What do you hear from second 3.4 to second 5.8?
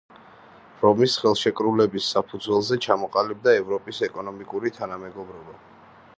ევროპის ეკონომიკური თანამეგობრობა.